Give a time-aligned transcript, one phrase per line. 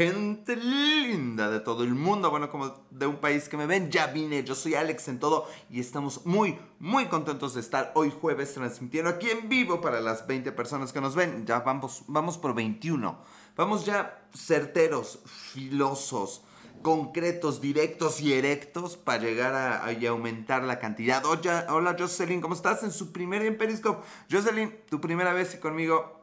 [0.00, 4.06] gente linda de todo el mundo, bueno, como de un país que me ven, ya
[4.06, 8.54] vine, yo soy Alex en todo y estamos muy, muy contentos de estar hoy jueves
[8.54, 12.54] transmitiendo aquí en vivo para las 20 personas que nos ven, ya vamos, vamos por
[12.54, 13.18] 21,
[13.54, 16.44] vamos ya certeros, filosos,
[16.80, 21.22] concretos, directos y erectos para llegar a, aumentar la cantidad.
[21.26, 24.02] Hola, Jocelyn, ¿cómo estás en su primer día en Periscope?
[24.30, 26.19] Jocelyn, tu primera vez conmigo,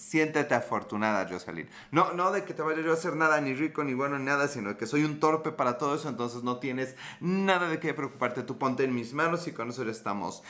[0.00, 1.68] siéntete afortunada, Jocelyn.
[1.90, 4.24] No, no de que te vaya yo a hacer nada, ni rico, ni bueno, ni
[4.24, 7.92] nada, sino que soy un torpe para todo eso, entonces no tienes nada de qué
[7.92, 8.42] preocuparte.
[8.42, 10.42] Tú ponte en mis manos y con eso estamos.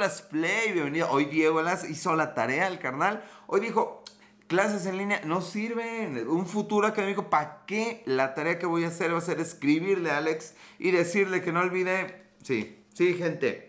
[0.00, 1.10] Las Play, bienvenido.
[1.10, 3.22] Hoy Diego las hizo la tarea, el carnal.
[3.46, 4.04] Hoy dijo,
[4.46, 6.26] clases en línea no sirven.
[6.26, 8.02] Un futuro académico, ¿para qué?
[8.06, 11.52] La tarea que voy a hacer va a ser escribirle a Alex y decirle que
[11.52, 12.24] no olvide.
[12.42, 13.67] Sí, sí, gente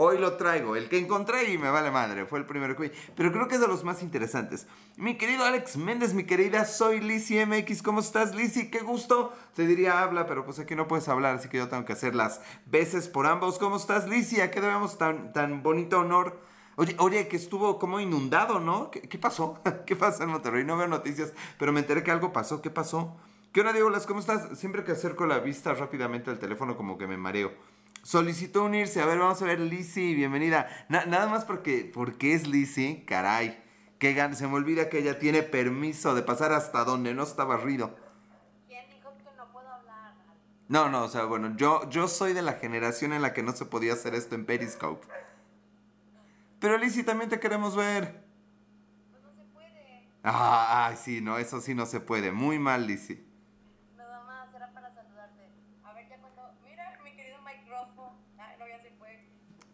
[0.00, 2.92] Hoy lo traigo, el que encontré y me vale madre, fue el primero que vi.
[3.16, 4.68] Pero creo que es de los más interesantes.
[4.96, 7.82] Mi querido Alex Méndez, mi querida, soy Lizzie MX.
[7.82, 8.70] ¿Cómo estás, Lizzie?
[8.70, 9.32] Qué gusto.
[9.56, 12.14] Te diría habla, pero pues aquí no puedes hablar, así que yo tengo que hacer
[12.14, 13.58] las veces por ambos.
[13.58, 14.40] ¿Cómo estás, Lizzie?
[14.42, 16.38] ¿A qué debemos tan, tan bonito honor?
[16.76, 18.92] Oye, oye, que estuvo como inundado, ¿no?
[18.92, 19.60] ¿Qué, pasó?
[19.84, 20.64] ¿Qué pasa en Monterrey?
[20.64, 22.62] No veo noticias, pero me enteré que algo pasó.
[22.62, 23.16] ¿Qué pasó?
[23.52, 23.90] ¿Qué hora, Diego?
[24.06, 24.56] ¿Cómo estás?
[24.56, 27.50] Siempre que acerco la vista rápidamente al teléfono, como que me mareo
[28.02, 29.00] solicitó unirse.
[29.00, 30.68] A ver, vamos a ver, Lizzie, bienvenida.
[30.88, 33.62] nada más porque, porque es Lizzie, caray.
[33.98, 37.96] Que se me olvida que ella tiene permiso de pasar hasta donde no está barrido.
[38.66, 40.14] ¿Quién dijo que no puedo hablar?
[40.68, 43.52] No, no, o sea, bueno, yo, yo soy de la generación en la que no
[43.52, 45.06] se podía hacer esto en Periscope.
[46.60, 48.24] Pero Lizzie, también te queremos ver.
[49.10, 50.08] Pues no se puede.
[50.22, 52.30] Ah, ay, sí, no, eso sí no se puede.
[52.30, 53.27] Muy mal, Lizzie.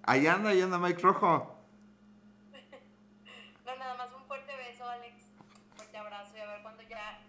[0.07, 1.57] Ahí anda, ahí anda Mike Rojo.
[3.65, 5.15] no, nada más un fuerte beso, Alex.
[5.77, 7.21] Fuerte abrazo y a ver cuándo ya.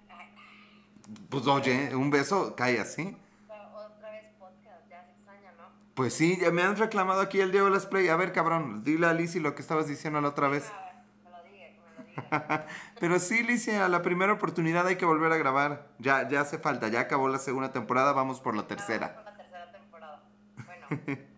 [1.29, 3.15] Pues oye, un beso cae así.
[3.47, 5.69] Otra vez podcast, ya se extraña, ¿no?
[5.93, 8.09] Pues sí, ya me han reclamado aquí el Diego Let's Play.
[8.09, 10.69] A ver, cabrón, dile a Lizzie lo que estabas diciendo la otra vez.
[11.23, 12.67] Me lo diga, me lo diga.
[12.99, 15.87] Pero sí, Lizzie, a la primera oportunidad hay que volver a grabar.
[15.99, 19.07] Ya, ya hace falta, ya acabó la segunda temporada, vamos por la tercera.
[19.07, 20.23] Vamos por la tercera temporada.
[20.65, 21.27] Bueno.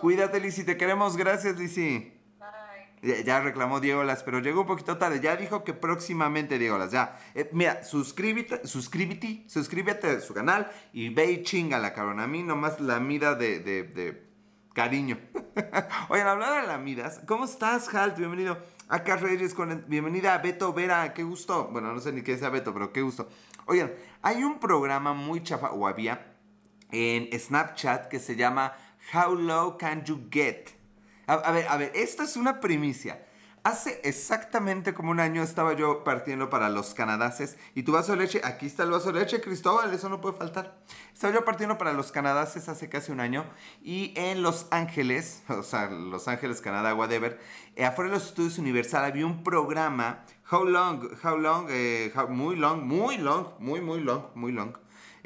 [0.00, 1.16] Cuídate, Lizzy, te queremos.
[1.16, 2.12] Gracias, Lizzy.
[2.38, 3.24] Bye.
[3.24, 5.20] Ya, reclamó Diegolas, pero llegó un poquito tarde.
[5.20, 6.90] Ya dijo que próximamente Diegolas.
[6.90, 7.18] Ya.
[7.34, 12.20] Eh, mira, suscríbete, suscríbete, suscríbete a su canal y ve y chingala, cabrón.
[12.20, 14.26] A mí nomás la mida de, de, de
[14.76, 15.18] cariño.
[16.10, 18.18] Oigan, hablando de lamidas, ¿cómo estás, Halt?
[18.18, 18.58] Bienvenido.
[18.88, 21.68] Acá Reyes con bienvenida a Beto Vera, qué gusto.
[21.72, 23.28] Bueno, no sé ni qué sea Beto, pero qué gusto.
[23.64, 23.92] Oigan,
[24.22, 26.36] hay un programa muy chafa, o había,
[26.92, 28.76] en Snapchat que se llama
[29.12, 30.70] How low can you get?
[31.26, 33.26] A, ver, a ver, esta es una primicia.
[33.66, 38.18] Hace exactamente como un año estaba yo partiendo para los canadaces y tu vaso de
[38.18, 40.78] leche, aquí está el vaso de leche, Cristóbal, eso no puede faltar.
[41.12, 43.44] Estaba yo partiendo para los canadaces hace casi un año
[43.82, 47.40] y en Los Ángeles, o sea, Los Ángeles, Canadá, whatever,
[47.74, 52.54] eh, afuera de los estudios Universal había un programa, How Long, How Long, eh, muy
[52.54, 54.76] long, muy long, muy, muy long, muy long.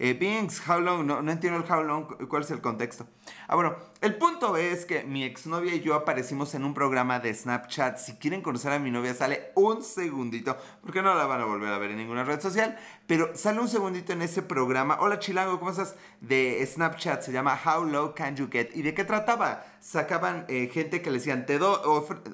[0.03, 3.07] Eh, Bings, how long, no, no entiendo el how long, cuál es el contexto.
[3.47, 7.35] Ah, bueno, el punto es que mi exnovia y yo aparecimos en un programa de
[7.35, 7.99] Snapchat.
[7.99, 11.71] Si quieren conocer a mi novia, sale un segundito, porque no la van a volver
[11.71, 14.97] a ver en ninguna red social, pero sale un segundito en ese programa.
[15.01, 15.97] Hola Chilango, ¿cómo estás?
[16.23, 18.75] De Snapchat, se llama How Low Can You Get?
[18.75, 19.67] ¿Y de qué trataba?
[19.81, 21.79] Sacaban eh, gente que le decían, te doy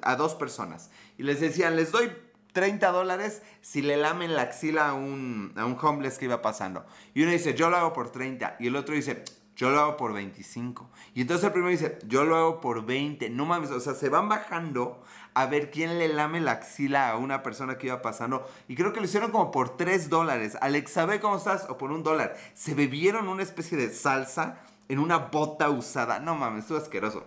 [0.03, 2.13] a dos personas, y les decían, les doy
[2.57, 6.87] 30 dólares si le lamen la axila a un, a un homeless que iba pasando.
[7.13, 8.55] Y uno dice, yo lo hago por 30.
[8.59, 9.23] Y el otro dice,
[9.55, 10.89] yo lo hago por 25.
[11.13, 13.29] Y entonces el primero dice, yo lo hago por 20.
[13.29, 15.03] No mames, o sea, se van bajando
[15.35, 18.49] a ver quién le lame la axila a una persona que iba pasando.
[18.67, 20.57] Y creo que lo hicieron como por 3 dólares.
[20.59, 21.69] Alex, ¿sabe cómo estás?
[21.69, 22.35] O por un dólar.
[22.55, 24.57] Se bebieron una especie de salsa
[24.89, 26.17] en una bota usada.
[26.17, 27.23] No mames, estuvo asqueroso.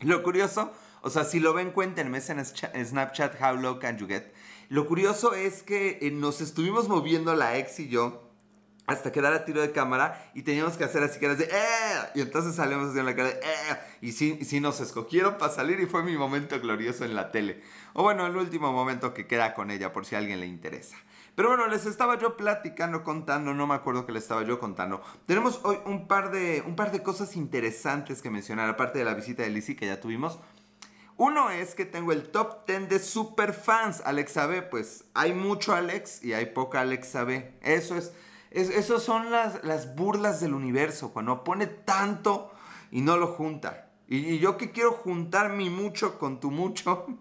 [0.00, 4.32] Lo curioso, o sea, si lo ven, cuéntenme en Snapchat, how low can you get?
[4.72, 8.30] Lo curioso es que eh, nos estuvimos moviendo la ex y yo
[8.86, 12.10] hasta quedar a tiro de cámara y teníamos que hacer así que era de ¡Eh!
[12.14, 13.78] y entonces salimos en la cara de ¡Eh!
[14.00, 17.60] y sí, sí nos escogieron para salir y fue mi momento glorioso en la tele
[17.92, 20.96] o bueno el último momento que queda con ella por si a alguien le interesa
[21.34, 25.02] pero bueno les estaba yo platicando contando no me acuerdo que les estaba yo contando
[25.26, 29.12] tenemos hoy un par de un par de cosas interesantes que mencionar aparte de la
[29.12, 30.38] visita de Lizzie que ya tuvimos
[31.22, 34.02] uno es que tengo el top 10 de super fans.
[34.04, 37.54] Alex B, pues hay mucho Alex y hay poca Alex B.
[37.62, 38.12] Eso es,
[38.50, 42.50] eso son las, las, burlas del universo, cuando pone tanto
[42.90, 43.92] y no lo junta.
[44.08, 47.06] Y, yo que quiero juntar mi mucho con tu mucho.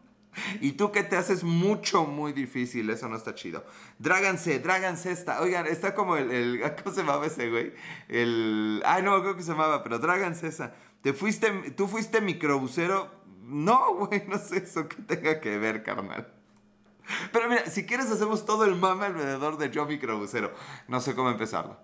[0.61, 3.65] Y tú que te haces mucho, muy difícil, eso no está chido.
[3.99, 5.41] Dráganse, dráganse esta.
[5.41, 7.73] Oigan, está como el, el- ¿Cómo se llamaba ese güey?
[8.07, 8.81] El.
[8.85, 10.73] Ay, no, creo que se llamaba, pero dráganse esa.
[11.01, 13.20] ¿Te fuiste, tú fuiste microbusero?
[13.51, 16.31] No, güey, no sé eso que tenga que ver, carnal.
[17.33, 20.53] Pero mira, si quieres hacemos todo el mame alrededor de yo microbusero.
[20.87, 21.77] No sé cómo empezarlo.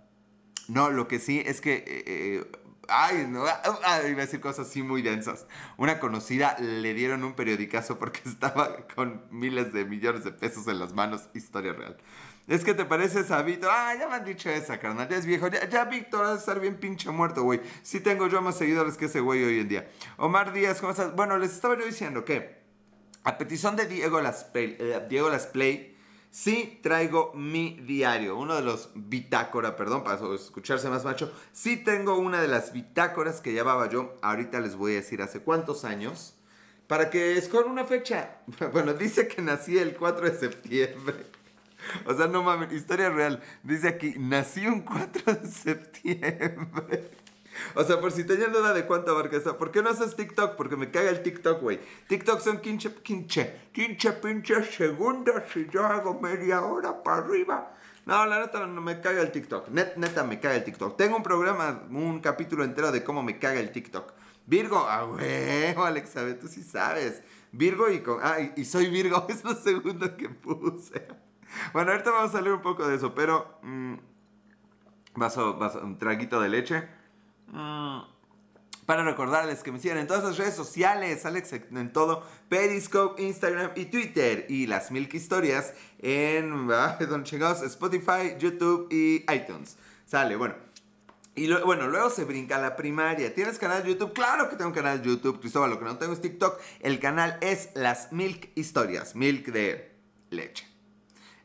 [0.68, 1.76] No, lo que sí es que...
[1.76, 2.52] eh, eh,
[2.88, 5.46] ay, no, ah, ah, iba a decir cosas así muy densas.
[5.78, 10.80] Una conocida le dieron un periodicazo porque estaba con miles de millones de pesos en
[10.80, 11.30] las manos.
[11.34, 11.98] Historia real.
[12.48, 13.70] Es que te pareces a Víctor.
[13.72, 15.10] Ah, ya me han dicho esa, carnal.
[15.10, 15.48] Ya es viejo.
[15.48, 17.62] Ya, ya Víctor ha de estar bien pinche muerto, güey.
[17.84, 19.90] Sí tengo yo más seguidores que ese güey hoy en día.
[20.18, 21.14] Omar Díaz, ¿cómo estás?
[21.16, 22.58] Bueno, les estaba yo diciendo que...
[23.24, 25.97] A petición de Diego Las Play, eh, Diego Las Play,
[26.32, 31.32] sí traigo mi diario, uno de los bitácora, perdón, para escucharse más macho.
[31.52, 35.42] Sí tengo una de las bitácoras que llevaba yo, ahorita les voy a decir hace
[35.42, 36.36] cuántos años,
[36.88, 38.38] para que escojan una fecha.
[38.72, 41.26] Bueno, dice que nací el 4 de septiembre.
[42.06, 43.42] O sea, no mames, historia real.
[43.64, 47.12] Dice aquí, nací un 4 de septiembre.
[47.76, 49.58] O sea, por si tenían duda de cuánto abarca esta.
[49.58, 50.56] ¿Por qué no haces TikTok?
[50.56, 51.80] Porque me caga el TikTok, güey.
[52.08, 57.74] TikTok son 15, 15, 15 pinches segundos y yo hago media hora para arriba.
[58.08, 59.68] No, la neta no me caga el TikTok.
[59.68, 60.96] Net, neta me caga el TikTok.
[60.96, 64.14] Tengo un programa, un capítulo entero de cómo me caga el TikTok.
[64.46, 66.40] Virgo, ah, huevo, Alex, ¿sabes?
[66.40, 67.22] Tú sí sabes.
[67.52, 68.20] Virgo y con...
[68.24, 71.06] Ah, y, soy Virgo, es lo segundo que puse.
[71.74, 73.60] Bueno, ahorita vamos a leer un poco de eso, pero...
[73.64, 73.96] mm,
[75.16, 76.88] vaso, vaso, un traguito de leche.
[77.48, 78.02] Mm,
[78.86, 83.72] Para recordarles que me sigan en todas las redes sociales, Alex en todo, Periscope, Instagram
[83.76, 84.46] y Twitter.
[84.48, 89.78] Y las Milk Historias en, ah, don chingados, Spotify, YouTube y iTunes.
[90.06, 90.56] Sale, bueno.
[91.36, 93.34] Y bueno, luego se brinca la primaria.
[93.36, 94.14] ¿Tienes canal de YouTube?
[94.14, 95.70] Claro que tengo un canal de YouTube, Cristóbal.
[95.70, 96.58] Lo que no tengo es TikTok.
[96.80, 99.16] El canal es Las Milk Historias.
[99.16, 99.92] Milk de
[100.30, 100.66] leche.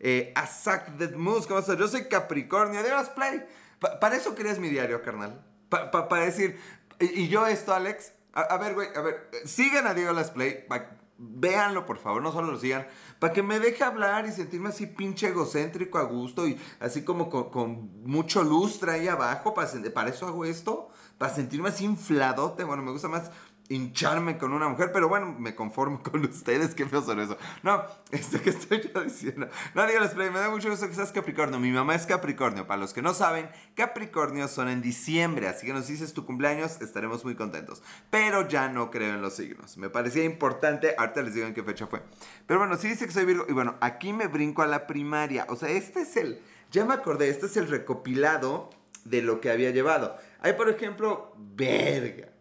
[0.00, 1.76] Eh, Asak Moose, ¿cómo estás?
[1.76, 2.82] Yo soy Capricornio.
[2.82, 3.44] Dios Play.
[3.80, 5.44] Pa- para eso querías mi diario, carnal.
[5.72, 6.60] Pa- pa- para decir.
[7.00, 8.12] Y, yo esto, Alex.
[8.34, 9.30] A, ver, güey, a ver.
[9.46, 10.66] Sigan a Diego Las Play.
[10.68, 12.20] pa- véanlo, por favor.
[12.20, 12.86] No solo lo sigan.
[13.18, 16.46] Para que me deje hablar y sentirme así pinche egocéntrico a gusto.
[16.46, 19.54] Y así como con, con mucho lustre ahí abajo.
[19.54, 20.90] Para, para eso hago esto.
[21.16, 22.64] Para sentirme así infladote.
[22.64, 23.30] Bueno, me gusta más
[23.74, 27.36] hincharme con una mujer, pero bueno, me conformo con ustedes, qué feo son eso.
[27.62, 29.48] No, esto que estoy yo diciendo.
[29.74, 31.58] No digas, play, me da mucho gusto que seas Capricornio.
[31.58, 32.66] Mi mamá es Capricornio.
[32.66, 36.80] Para los que no saben, Capricornios son en diciembre, así que nos dices tu cumpleaños,
[36.80, 37.82] estaremos muy contentos.
[38.10, 39.76] Pero ya no creo en los signos.
[39.76, 42.02] Me parecía importante, ahorita les digo en qué fecha fue.
[42.46, 45.46] Pero bueno, sí dice que soy Virgo, y bueno, aquí me brinco a la primaria.
[45.48, 46.40] O sea, este es el,
[46.70, 48.70] ya me acordé, este es el recopilado
[49.04, 50.16] de lo que había llevado.
[50.40, 52.31] Hay, por ejemplo, verga.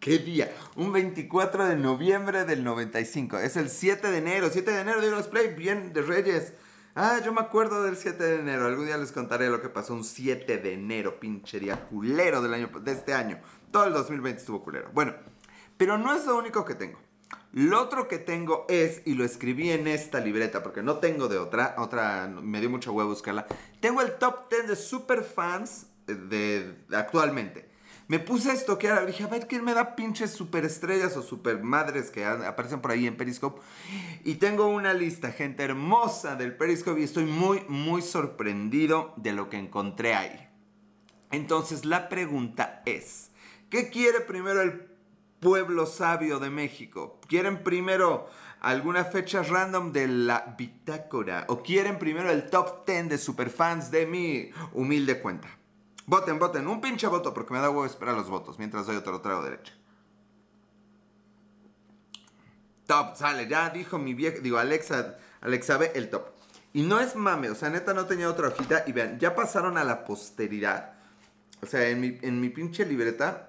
[0.00, 0.54] ¿Qué día?
[0.76, 3.38] Un 24 de noviembre del 95.
[3.38, 4.48] Es el 7 de enero.
[4.52, 5.54] 7 de enero de los Play.
[5.54, 6.52] Bien de Reyes.
[6.94, 8.66] Ah, yo me acuerdo del 7 de enero.
[8.66, 11.18] Algún día les contaré lo que pasó un 7 de enero.
[11.18, 13.40] Pinche día culero del año, de este año.
[13.72, 14.90] Todo el 2020 estuvo culero.
[14.92, 15.14] Bueno,
[15.76, 17.00] pero no es lo único que tengo.
[17.52, 21.38] Lo otro que tengo es, y lo escribí en esta libreta, porque no tengo de
[21.38, 23.46] otra, otra me dio mucho huevo buscarla.
[23.80, 27.75] Tengo el top 10 de superfans de, de actualmente.
[28.08, 32.24] Me puse a estoquear, dije, a ver quién me da pinches superestrellas o supermadres que
[32.24, 33.60] aparecen por ahí en Periscope.
[34.24, 39.50] Y tengo una lista, gente hermosa del Periscope, y estoy muy, muy sorprendido de lo
[39.50, 40.48] que encontré ahí.
[41.32, 43.30] Entonces la pregunta es,
[43.70, 44.86] ¿qué quiere primero el
[45.40, 47.20] pueblo sabio de México?
[47.26, 51.44] ¿Quieren primero alguna fecha random de la bitácora?
[51.48, 55.48] ¿O quieren primero el top 10 de superfans de mi humilde cuenta?
[56.06, 59.20] Voten, voten, un pinche voto porque me da huevo esperar los votos mientras doy otro
[59.20, 59.72] trago derecho.
[62.86, 66.28] Top, sale, ya dijo mi vieja, digo Alexa, Alexa ve el top.
[66.72, 69.76] Y no es mame, o sea, neta no tenía otra hojita y vean, ya pasaron
[69.78, 70.94] a la posteridad.
[71.62, 73.48] O sea, en mi, en mi pinche libreta.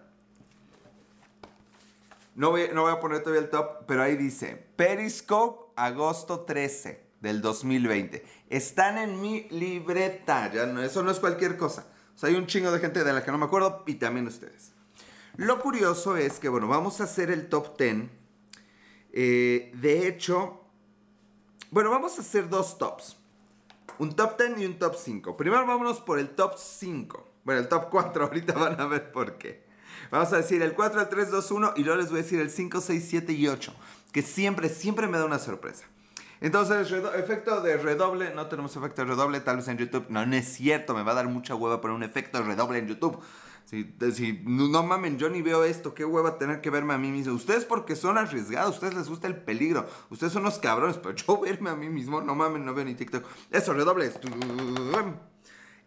[2.33, 7.03] No voy, no voy a poner todavía el top, pero ahí dice Periscope, agosto 13
[7.21, 8.25] del 2020.
[8.49, 11.85] Están en mi libreta, ya no, eso no es cualquier cosa.
[12.17, 14.25] O sea, hay un chingo de gente de la que no me acuerdo y también
[14.25, 14.71] ustedes.
[15.35, 18.09] Lo curioso es que, bueno, vamos a hacer el top 10.
[19.13, 20.63] Eh, de hecho,
[21.69, 23.17] bueno, vamos a hacer dos tops.
[23.99, 25.37] Un top 10 y un top 5.
[25.37, 27.27] Primero vámonos por el top 5.
[27.43, 29.63] Bueno, el top 4, ahorita van a ver por qué.
[30.09, 32.39] Vamos a decir el 4, el 3, 2, 1 y luego les voy a decir
[32.39, 33.75] el 5, 6, 7 y 8.
[34.11, 35.85] Que siempre, siempre me da una sorpresa.
[36.39, 40.05] Entonces, efecto de redoble, no tenemos efecto de redoble, tal vez en YouTube.
[40.09, 42.79] No, no es cierto, me va a dar mucha hueva poner un efecto de redoble
[42.79, 43.19] en YouTube.
[43.65, 47.33] Si, no, mamen, yo ni veo esto, qué hueva tener que verme a mí mismo.
[47.33, 51.41] Ustedes porque son arriesgados, ustedes les gusta el peligro, ustedes son unos cabrones, pero yo
[51.41, 53.25] verme a mí mismo, no mamen, no veo ni TikTok.
[53.51, 54.17] Eso, redobles.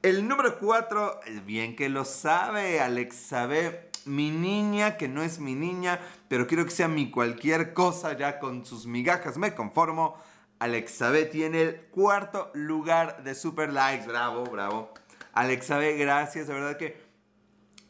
[0.03, 5.55] El número 4, bien que lo sabe, Alex sabe, mi niña, que no es mi
[5.55, 10.17] niña, pero quiero que sea mi cualquier cosa, ya con sus migajas me conformo.
[10.61, 14.93] Alex sabe tiene el cuarto lugar de super likes, bravo, bravo.
[15.33, 17.01] Alex sabe, gracias, de verdad que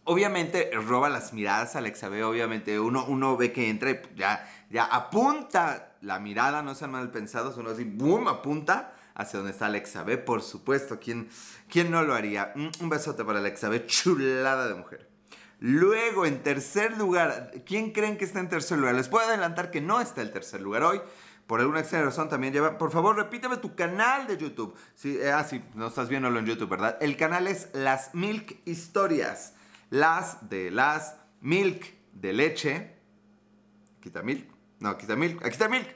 [0.04, 4.84] obviamente roba las miradas Alexa B, obviamente uno, uno ve que entra y ya, ya
[4.84, 10.04] apunta la mirada, no sean mal pensados, uno así, boom, apunta hacia donde está Alexa
[10.04, 11.28] B, por supuesto, ¿quién,
[11.68, 12.52] quién no lo haría?
[12.54, 15.10] Un, besote para Alexa B, chulada de mujer.
[15.58, 18.94] Luego, en tercer lugar, ¿quién creen que está en tercer lugar?
[18.94, 21.02] Les puedo adelantar que no está en tercer lugar hoy.
[21.50, 22.78] Por alguna extraña razón también lleva.
[22.78, 24.72] Por favor, repíteme tu canal de YouTube.
[25.02, 26.96] Eh, ah, sí, no estás viéndolo en YouTube, ¿verdad?
[27.00, 29.54] El canal es Las Milk Historias.
[29.90, 32.94] Las de las milk de leche.
[34.00, 34.48] Quita milk.
[34.78, 35.44] No, quita milk.
[35.44, 35.88] Aquí está milk.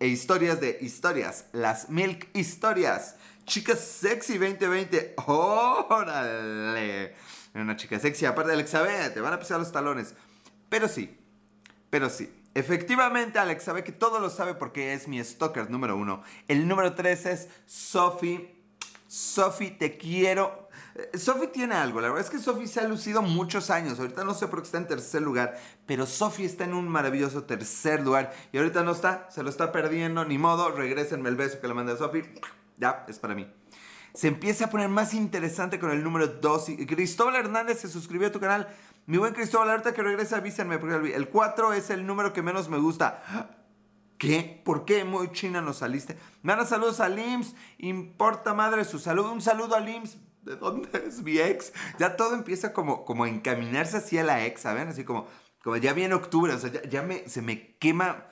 [0.00, 1.50] E historias de historias.
[1.52, 3.16] Las milk historias.
[3.44, 5.16] Chicas sexy 2020.
[5.26, 7.14] ¡Órale!
[7.52, 8.24] Una chica sexy.
[8.24, 10.14] Aparte de B, te van a pisar los talones.
[10.70, 11.14] Pero sí.
[11.90, 12.32] Pero sí.
[12.54, 16.22] Efectivamente, Alex sabe que todo lo sabe porque es mi stalker número uno.
[16.46, 18.62] El número tres es Sophie.
[19.08, 20.68] Sophie, te quiero.
[20.94, 24.22] Eh, Sophie tiene algo, la verdad es que Sophie se ha lucido muchos años, ahorita
[24.22, 28.00] no sé por qué está en tercer lugar, pero Sophie está en un maravilloso tercer
[28.02, 31.66] lugar y ahorita no está, se lo está perdiendo, ni modo, regrésenme el beso que
[31.66, 32.24] le mandé a Sophie,
[32.78, 33.52] ya, es para mí.
[34.14, 36.66] Se empieza a poner más interesante con el número 2.
[36.86, 38.68] Cristóbal Hernández se suscribió a tu canal.
[39.06, 42.68] Mi buen Cristóbal, ahorita que regrese avísenme, porque el 4 es el número que menos
[42.68, 43.22] me gusta.
[44.18, 44.62] ¿Qué?
[44.64, 46.16] ¿Por qué muy china nos saliste?
[46.42, 47.54] Dan saludos a Lims.
[47.78, 49.26] Importa madre su salud.
[49.30, 50.16] Un saludo a Lims.
[50.42, 51.72] ¿De dónde es mi ex?
[51.98, 54.88] Ya todo empieza como, como a encaminarse hacia la ex, ¿saben?
[54.88, 55.26] Así como,
[55.62, 58.26] como ya viene octubre, o sea, ya, ya me, se me quema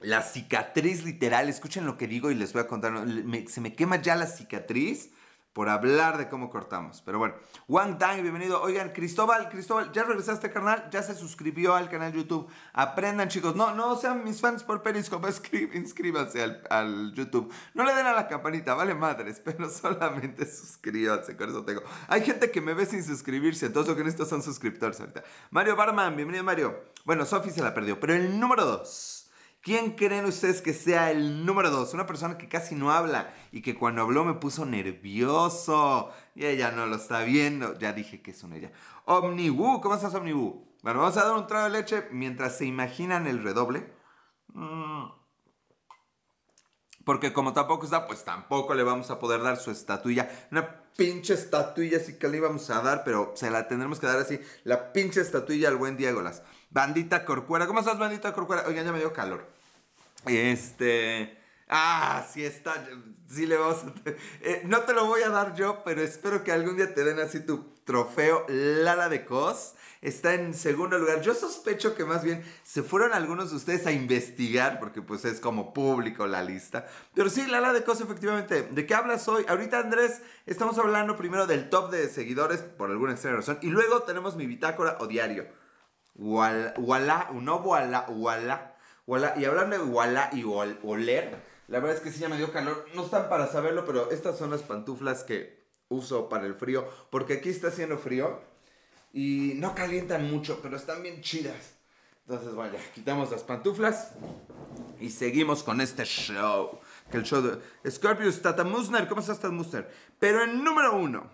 [0.00, 1.48] la cicatriz literal.
[1.48, 2.92] Escuchen lo que digo y les voy a contar.
[2.92, 5.10] Me- se me quema ya la cicatriz
[5.54, 7.00] por hablar de cómo cortamos.
[7.00, 7.36] Pero bueno,
[7.68, 8.60] Wang Dang, bienvenido.
[8.60, 10.88] Oigan, Cristóbal, Cristóbal, ¿ya regresaste carnal?
[10.90, 12.48] Ya se suscribió al canal YouTube.
[12.72, 13.54] Aprendan, chicos.
[13.54, 15.28] No, no sean mis fans por Periscope.
[15.74, 17.52] inscríbanse al, al YouTube.
[17.72, 21.36] No le den a la campanita, vale madres, pero solamente suscríbanse.
[21.36, 21.82] Con eso tengo.
[22.08, 25.22] Hay gente que me ve sin suscribirse, entonces lo que necesito son suscriptores ahorita.
[25.50, 26.82] Mario Barman, bienvenido Mario.
[27.04, 29.23] Bueno, Sofi se la perdió, pero el número 2.
[29.64, 31.94] ¿Quién creen ustedes que sea el número 2?
[31.94, 36.12] Una persona que casi no habla y que cuando habló me puso nervioso.
[36.34, 37.78] Y ella no lo está viendo.
[37.78, 38.72] Ya dije que es una ella.
[39.06, 40.68] Omnibu, ¿cómo estás Omnibu?
[40.82, 43.90] Bueno, vamos a dar un trago de leche mientras se imaginan el redoble.
[44.48, 45.06] Mm.
[47.06, 50.28] Porque como tampoco está, pues tampoco le vamos a poder dar su estatuilla.
[50.50, 54.18] Una pinche estatuilla sí que le íbamos a dar, pero se la tendremos que dar
[54.18, 54.38] así.
[54.64, 56.42] La pinche estatuilla al buen Diegolas.
[56.74, 57.68] Bandita Corcuera.
[57.68, 58.64] ¿Cómo estás, Bandita Corcuera?
[58.66, 59.46] Oigan, ya me dio calor.
[60.26, 61.38] Este...
[61.68, 62.74] Ah, sí está.
[63.28, 64.10] Sí le vamos a...
[64.40, 67.20] Eh, no te lo voy a dar yo, pero espero que algún día te den
[67.20, 69.74] así tu trofeo Lala de Cos.
[70.02, 71.20] Está en segundo lugar.
[71.20, 75.38] Yo sospecho que más bien se fueron algunos de ustedes a investigar, porque pues es
[75.38, 76.88] como público la lista.
[77.14, 78.62] Pero sí, Lala de Cos, efectivamente.
[78.62, 79.46] ¿De qué hablas hoy?
[79.48, 83.58] Ahorita, Andrés, estamos hablando primero del top de seguidores, por alguna extraña razón.
[83.62, 85.46] Y luego tenemos mi bitácora o diario.
[86.16, 86.74] Wala,
[87.32, 89.34] no wala, wala, wala.
[89.36, 91.36] Y hablando de wala y ol- oler,
[91.68, 92.86] la verdad es que sí ya me dio calor.
[92.94, 96.88] No están para saberlo, pero estas son las pantuflas que uso para el frío.
[97.10, 98.40] Porque aquí está haciendo frío
[99.12, 101.74] y no calientan mucho, pero están bien chidas.
[102.26, 104.12] Entonces, vaya, quitamos las pantuflas
[105.00, 106.78] y seguimos con este show.
[107.10, 109.90] Que el show de Scorpius, Tata Musner, ¿cómo estás, Tata Musner?
[110.18, 111.28] Pero en número uno.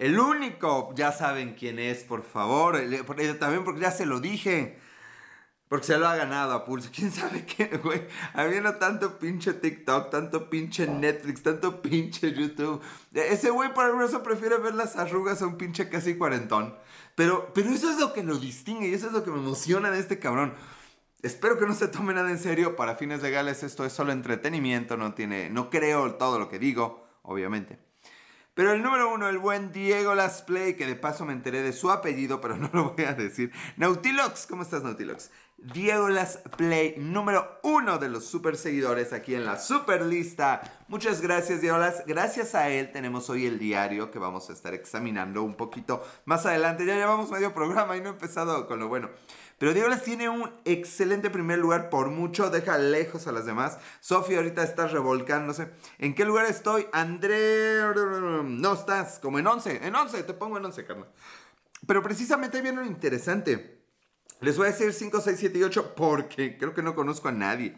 [0.00, 2.76] El único, ya saben quién es, por favor.
[2.76, 3.04] Eh,
[3.38, 4.78] También porque ya se lo dije.
[5.68, 6.88] Porque se lo ha ganado a pulso.
[6.94, 8.06] ¿Quién sabe qué, güey?
[8.32, 12.80] Habiendo tanto pinche TikTok, tanto pinche Netflix, tanto pinche YouTube.
[13.12, 16.74] Eh, Ese güey alguna razón prefiere ver las arrugas a un pinche casi cuarentón.
[17.14, 19.90] Pero, pero eso es lo que lo distingue y eso es lo que me emociona
[19.90, 20.54] de este cabrón.
[21.22, 22.74] Espero que no se tome nada en serio.
[22.74, 24.96] Para fines legales esto es solo entretenimiento.
[24.96, 27.89] No tiene, no creo todo lo que digo, obviamente.
[28.54, 31.72] Pero el número uno, el buen Diego Las Play, que de paso me enteré de
[31.72, 33.52] su apellido, pero no lo voy a decir.
[33.76, 35.30] Nautilox, ¿cómo estás, Nautilox?
[35.62, 40.62] Diego Las Play, número uno de los super seguidores aquí en la super lista.
[40.88, 42.06] Muchas gracias, Diego Las.
[42.06, 46.46] Gracias a él tenemos hoy el diario que vamos a estar examinando un poquito más
[46.46, 46.86] adelante.
[46.86, 49.10] Ya llevamos medio programa y no he empezado con lo bueno.
[49.58, 53.76] Pero Diego Las tiene un excelente primer lugar por mucho, deja lejos a las demás.
[54.00, 55.68] Sofía ahorita está revolcándose.
[55.98, 56.86] ¿En qué lugar estoy?
[56.94, 57.82] André...
[58.44, 59.86] No, estás como en 11.
[59.86, 61.08] En 11, te pongo en 11, carnal.
[61.86, 63.79] Pero precisamente viene lo interesante.
[64.40, 67.32] Les voy a decir 5, 6, 7 y 8 porque creo que no conozco a
[67.32, 67.76] nadie.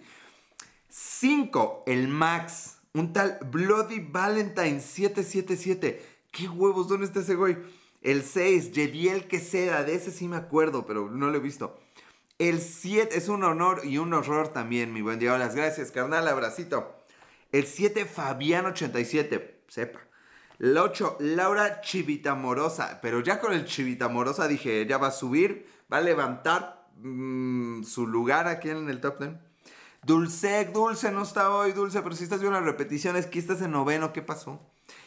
[0.88, 2.78] 5, el Max.
[2.94, 6.04] Un tal Bloody Valentine 777.
[6.30, 6.88] ¿Qué huevos?
[6.88, 7.56] ¿Dónde está ese güey?
[8.02, 9.82] El 6, Jediel Queseda.
[9.82, 11.80] De ese sí me acuerdo, pero no lo he visto.
[12.38, 15.38] El 7 es un honor y un horror también, mi buen Diego.
[15.38, 16.28] Las gracias, carnal.
[16.28, 16.94] Abracito.
[17.50, 19.52] El 7, Fabián87.
[19.68, 20.00] Sepa.
[20.58, 23.00] El 8, Laura Chivitamorosa.
[23.00, 28.06] Pero ya con el Chivitamorosa dije, ya va a subir va a levantar mm, su
[28.06, 29.32] lugar aquí en el top 10.
[30.04, 33.70] Dulce, Dulce no está hoy, Dulce, pero si estás viendo las repeticiones, aquí estás en
[33.70, 34.60] noveno, ¿qué pasó?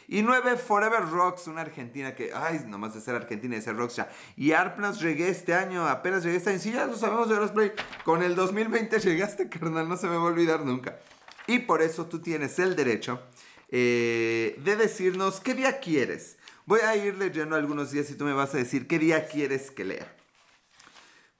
[0.08, 3.76] Y 9, Forever Rocks, una argentina que, ay, nomás de ser argentina y de ser
[3.76, 4.08] rocks ya.
[4.36, 6.60] Y Arpnas llegué este año, apenas llegué este año.
[6.60, 7.72] Sí, ya lo sabemos de play.
[8.04, 10.98] Con el 2020 llegaste, carnal, no se me va a olvidar nunca.
[11.46, 13.20] Y por eso tú tienes el derecho
[13.68, 16.38] eh, de decirnos qué día quieres.
[16.64, 19.70] Voy a ir leyendo algunos días y tú me vas a decir qué día quieres
[19.70, 20.15] que lea.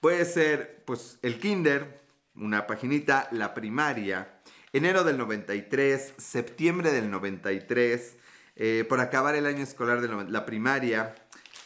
[0.07, 1.99] Puede ser, pues, el kinder,
[2.33, 4.39] una paginita, la primaria,
[4.71, 8.15] enero del 93, septiembre del 93,
[8.55, 11.13] eh, por acabar el año escolar de la primaria,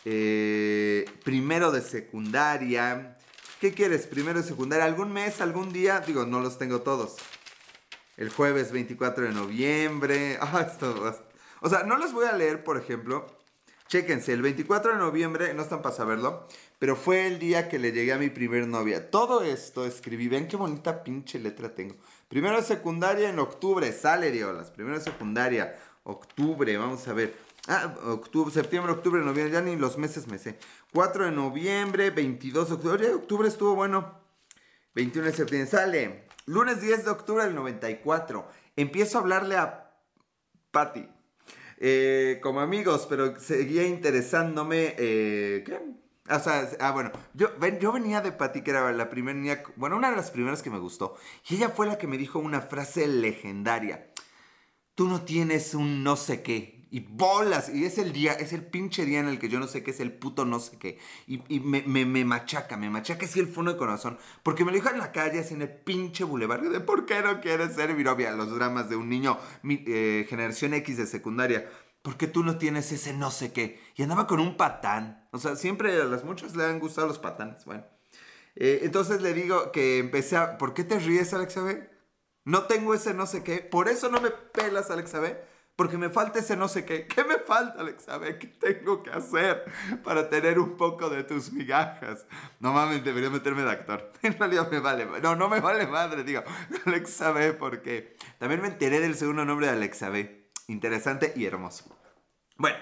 [0.05, 3.15] eh, primero de secundaria.
[3.59, 4.07] ¿Qué quieres?
[4.07, 7.17] Primero de secundaria, algún mes, algún día, digo, no los tengo todos.
[8.17, 10.39] El jueves 24 de noviembre.
[10.41, 10.67] Ah,
[11.59, 13.27] o sea, no los voy a leer, por ejemplo.
[13.91, 16.47] Chéquense, el 24 de noviembre, no están para saberlo,
[16.79, 19.11] pero fue el día que le llegué a mi primer novia.
[19.11, 21.97] Todo esto escribí, ven qué bonita pinche letra tengo.
[22.29, 24.71] Primero de secundaria en octubre, sale Diolas.
[24.71, 27.35] Primero de secundaria, octubre, vamos a ver.
[27.67, 27.93] Ah,
[28.53, 30.57] septiembre, octubre, noviembre, ya ni los meses me sé.
[30.93, 32.95] 4 de noviembre, 22 de octubre.
[32.95, 34.21] Oye, octubre estuvo bueno.
[34.95, 36.27] 21 de septiembre, sale.
[36.45, 38.47] Lunes 10 de octubre del 94.
[38.77, 39.91] Empiezo a hablarle a
[40.71, 41.09] Patty.
[41.83, 44.93] Eh, como amigos, pero seguía interesándome.
[44.99, 45.79] Eh, ¿Qué?
[46.29, 49.97] O sea, ah, bueno, yo, yo venía de Pati, que era la primera niña, bueno,
[49.97, 51.17] una de las primeras que me gustó.
[51.49, 54.11] Y ella fue la que me dijo una frase legendaria.
[54.93, 56.80] Tú no tienes un no sé qué.
[56.91, 57.69] Y bolas.
[57.69, 59.91] Y es el día, es el pinche día en el que yo no sé qué
[59.91, 60.99] es el puto no sé qué.
[61.25, 64.19] Y, me, me, machaca, me machaca así el fondo de corazón.
[64.43, 66.61] Porque me lo dijo en la calle, así en el pinche bulevar.
[66.61, 68.03] De por qué no quieres ser mi.
[68.03, 71.67] Los dramas de un niño, eh, generación X de secundaria.
[72.01, 73.79] ¿por qué tú no tienes ese no sé qué?
[73.95, 75.27] Y andaba con un patán.
[75.31, 77.65] O sea, siempre a las muchas le han gustado los patanes.
[77.65, 77.85] Bueno.
[78.55, 80.57] Eh, entonces le digo que empecé a...
[80.57, 81.89] ¿Por qué te ríes, Alexa B?
[82.43, 83.59] No tengo ese no sé qué.
[83.59, 85.39] Por eso no me pelas, Alexa B.
[85.81, 87.07] Porque me falta ese no sé qué.
[87.15, 88.37] ¿Qué me falta, Alexa B?
[88.37, 89.65] ¿Qué tengo que hacer
[90.03, 92.27] para tener un poco de tus migajas?
[92.59, 94.11] No mames, debería meterme de actor.
[94.21, 95.07] En realidad me vale.
[95.23, 96.43] No, no me vale madre, digo.
[96.85, 101.97] Alexa B, porque también me enteré del segundo nombre de Alexa B interesante y hermoso.
[102.57, 102.77] Bueno,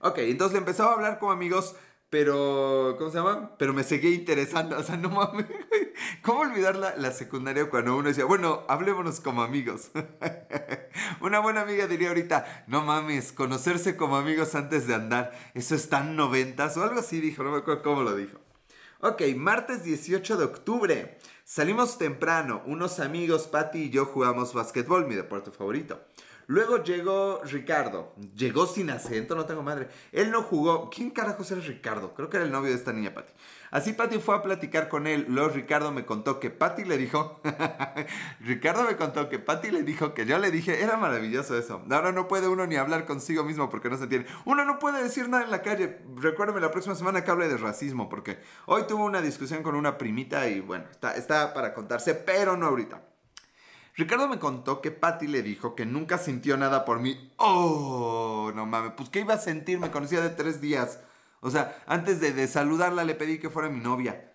[0.00, 1.76] ok, entonces le empezaba a hablar como amigos,
[2.08, 3.54] pero, ¿cómo se llama?
[3.58, 5.44] Pero me seguía interesando, o sea, no mames,
[6.22, 9.90] ¿cómo olvidar la, secundaria cuando uno decía, bueno, hablémonos como amigos?
[11.20, 15.88] Una buena amiga diría ahorita, no mames, conocerse como amigos antes de andar, eso es
[15.88, 18.38] tan noventas o algo así dijo, no me acuerdo cómo lo dijo.
[19.00, 21.18] Ok, martes 18 de octubre.
[21.44, 26.00] Salimos temprano, unos amigos, Patty y yo jugamos básquetbol, mi deporte favorito.
[26.46, 28.14] Luego llegó Ricardo.
[28.36, 29.88] Llegó sin acento, no tengo madre.
[30.12, 30.90] Él no jugó.
[30.90, 32.14] ¿Quién carajos era Ricardo?
[32.14, 33.32] Creo que era el novio de esta niña, Patty.
[33.70, 35.26] Así Patty fue a platicar con él.
[35.28, 37.40] Luego Ricardo me contó que Patty le dijo.
[38.40, 40.82] Ricardo me contó que Patty le dijo que yo le dije.
[40.82, 41.82] Era maravilloso eso.
[41.90, 44.28] Ahora no puede uno ni hablar consigo mismo porque no se entiende.
[44.44, 45.98] Uno no puede decir nada en la calle.
[46.16, 49.98] Recuérdame la próxima semana que hable de racismo porque hoy tuvo una discusión con una
[49.98, 53.13] primita y bueno, está, está para contarse, pero no ahorita.
[53.96, 57.32] Ricardo me contó que Patty le dijo que nunca sintió nada por mí.
[57.36, 59.78] Oh, no mames, pues ¿qué iba a sentir?
[59.78, 60.98] Me conocía de tres días.
[61.40, 64.33] O sea, antes de, de saludarla le pedí que fuera mi novia.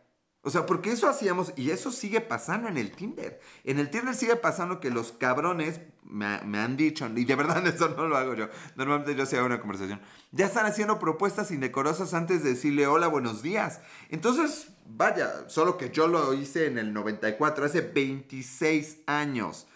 [0.50, 3.40] O sea, porque eso hacíamos y eso sigue pasando en el Tinder.
[3.66, 7.90] En el Tinder sigue pasando que los cabrones me, han dicho, y de verdad eso
[7.90, 12.16] no lo hago yo, normalmente yo sí hago una conversación, ya están haciendo propuestas indecorosas
[12.16, 13.82] antes de decirle hola, buenos días.
[14.10, 19.68] Entonces, vaya, solo que yo lo hice en el 94, hace 26 años.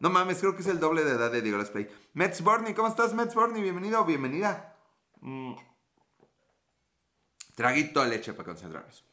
[0.00, 1.88] No mames, creo que es el doble de edad de Diego Play.
[2.14, 3.62] Mets Borny, ¿cómo estás, Mets Borny?
[3.62, 4.74] Bienvenido o bienvenida.
[5.20, 5.54] Mm.
[7.54, 9.05] Traguito de leche para concentrarnos.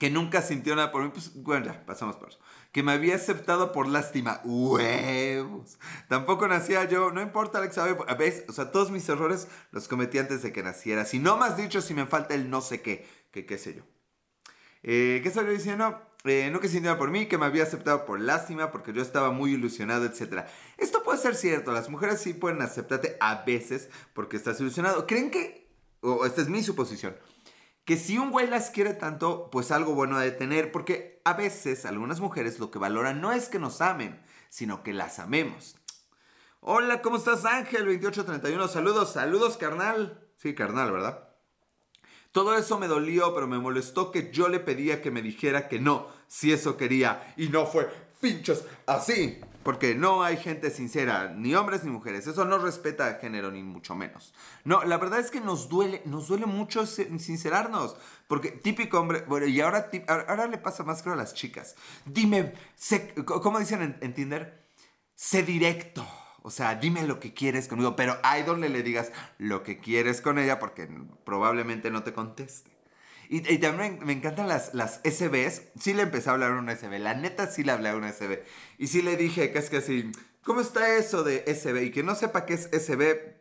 [0.00, 2.38] Que nunca sintió nada por mí, pues bueno, ya, pasamos por eso.
[2.72, 4.40] Que me había aceptado por lástima.
[4.44, 5.78] Huevos.
[6.08, 7.78] Tampoco nacía yo, no importa, Alex,
[8.18, 8.44] ¿ves?
[8.48, 11.04] O sea, todos mis errores los cometí antes de que naciera.
[11.04, 13.82] Si no más dicho, si me falta el no sé qué, que qué sé yo.
[14.82, 16.00] Eh, ¿Qué estaba diciendo?
[16.24, 19.30] Eh, no que sintiera por mí, que me había aceptado por lástima, porque yo estaba
[19.32, 20.46] muy ilusionado, etc.
[20.78, 25.06] Esto puede ser cierto, las mujeres sí pueden aceptarte a veces porque estás ilusionado.
[25.06, 25.68] ¿Creen que,
[26.00, 27.14] o esta es mi suposición,
[27.90, 31.32] que si un güey las quiere tanto, pues algo bueno ha de tener, porque a
[31.32, 35.74] veces algunas mujeres lo que valoran no es que nos amen, sino que las amemos.
[36.60, 38.68] Hola, ¿cómo estás Ángel 2831?
[38.68, 40.24] Saludos, saludos carnal.
[40.36, 41.30] Sí, carnal, ¿verdad?
[42.30, 45.80] Todo eso me dolió, pero me molestó que yo le pedía que me dijera que
[45.80, 49.40] no, si eso quería, y no fue pinchos así.
[49.62, 52.26] Porque no hay gente sincera, ni hombres ni mujeres.
[52.26, 54.32] Eso no respeta género, ni mucho menos.
[54.64, 57.96] No, la verdad es que nos duele, nos duele mucho sincerarnos.
[58.26, 61.76] Porque típico hombre, bueno, y ahora, ahora le pasa más creo a las chicas.
[62.06, 62.54] Dime,
[63.26, 64.64] ¿cómo dicen en, en, Tinder?
[65.14, 66.06] Sé directo.
[66.42, 70.22] O sea, dime lo que quieres conmigo, pero hay donde le digas lo que quieres
[70.22, 70.88] con ella porque
[71.24, 72.69] probablemente no te conteste.
[73.32, 75.62] Y, también me encantan las, las SBs.
[75.78, 76.98] Sí le empecé a hablar una SB.
[76.98, 78.42] La neta sí le hablé a una SB.
[78.76, 80.10] Y sí le dije que así,
[80.42, 81.84] ¿cómo está eso de SB?
[81.84, 83.36] Y que no sepa qué es SB,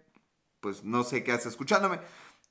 [0.60, 2.00] pues no sé qué hace escuchándome.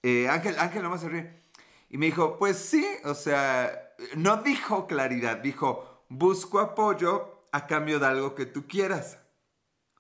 [0.03, 1.45] Eh, Ángel, Ángel nomás se ríe.
[1.89, 8.01] Y me dijo, pues sí, o sea, no dijo claridad, dijo, busco apoyo a cambio
[8.01, 9.21] de algo que tú quieras.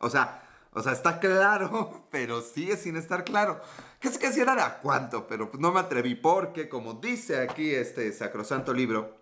[0.00, 0.42] O sea,
[0.78, 3.60] o sea, está claro, pero sigue sin estar claro.
[3.98, 5.26] ¿Qué sé que si era cuánto?
[5.26, 9.18] Pero pues no me atreví porque, como dice aquí este sacrosanto libro,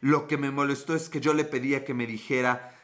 [0.00, 2.78] lo que me molestó es que yo le pedía que me dijera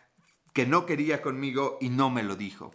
[0.52, 2.72] que no quería conmigo y no me lo dijo.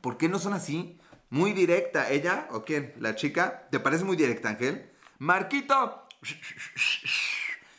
[0.00, 1.00] ¿Por qué no son así?
[1.30, 2.08] Muy directa.
[2.10, 2.94] ¿Ella o quién?
[3.00, 3.68] ¿La chica?
[3.72, 4.92] ¿Te parece muy directa, Ángel?
[5.18, 6.06] Marquito.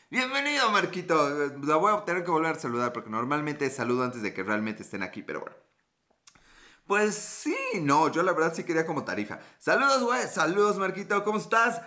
[0.09, 1.29] Bienvenido, Marquito.
[1.63, 4.83] La voy a tener que volver a saludar porque normalmente saludo antes de que realmente
[4.83, 5.66] estén aquí, pero bueno.
[6.87, 9.39] Pues sí, no, yo la verdad sí quería como tarifa.
[9.59, 11.81] Saludos, güey, saludos, Marquito, ¿cómo estás?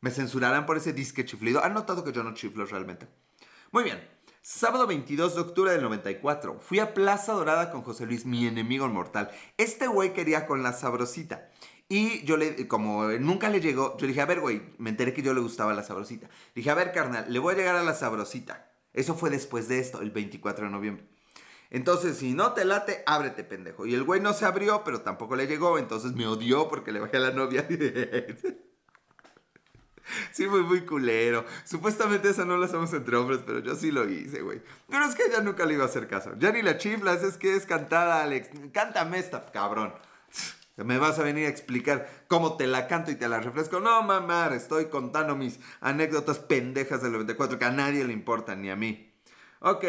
[0.00, 1.62] Me censurarán por ese disque chiflido.
[1.62, 3.06] Han notado que yo no chiflo realmente.
[3.70, 4.02] Muy bien.
[4.40, 6.60] Sábado 22 de octubre del 94.
[6.60, 9.30] Fui a Plaza Dorada con José Luis, mi enemigo mortal.
[9.58, 11.48] Este güey quería con la sabrosita.
[11.88, 15.12] Y yo le, como nunca le llegó, yo le dije, a ver, güey, me enteré
[15.12, 16.28] que yo le gustaba la sabrosita.
[16.54, 18.72] Dije, a ver, carnal, le voy a llegar a la sabrosita.
[18.94, 21.06] Eso fue después de esto, el 24 de noviembre.
[21.72, 23.86] Entonces, si no te late, ábrete, pendejo.
[23.86, 27.00] Y el güey no se abrió, pero tampoco le llegó, entonces me odió porque le
[27.00, 27.66] bajé a la novia.
[30.32, 31.46] Sí, fue muy culero.
[31.64, 34.60] Supuestamente eso no lo hacemos entre hombres, pero yo sí lo hice, güey.
[34.90, 36.32] Pero es que ella nunca le iba a hacer caso.
[36.38, 38.50] Ya ni la chiflas, es que es cantada, Alex.
[38.72, 39.94] Cántame esta, cabrón.
[40.76, 43.80] Me vas a venir a explicar cómo te la canto y te la refresco.
[43.80, 48.70] No, mamá, estoy contando mis anécdotas pendejas del 94 que a nadie le importan, ni
[48.70, 49.14] a mí.
[49.60, 49.84] Ok,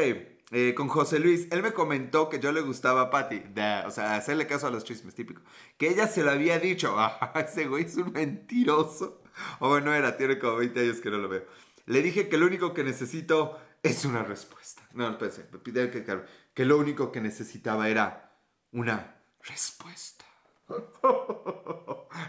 [0.56, 3.42] eh, con José Luis, él me comentó que yo le gustaba a Patty,
[3.88, 5.42] o sea, hacerle caso a los chismes, típico.
[5.80, 9.24] Que ella se lo había dicho, ah, ese güey es un mentiroso.
[9.60, 11.44] O bueno, era, tiene como 20 años que no lo veo.
[11.88, 14.84] Le dije que lo único que necesito es una respuesta.
[14.94, 18.38] No, no pensé, que, que lo único que necesitaba era
[18.72, 20.24] una respuesta.